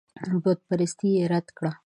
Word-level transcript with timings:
بتپرستي 0.43 1.07
یې 1.17 1.23
رد 1.33 1.47
کړه. 1.57 1.71